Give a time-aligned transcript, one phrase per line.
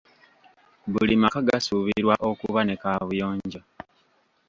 [0.91, 3.61] Buli maka gasuubirwa okuba ne kaabuyonjo.